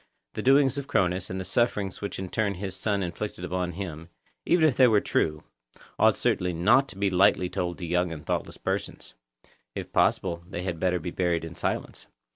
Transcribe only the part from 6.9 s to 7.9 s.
be lightly told to